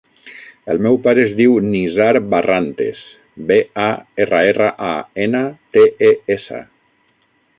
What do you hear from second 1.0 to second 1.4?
pare es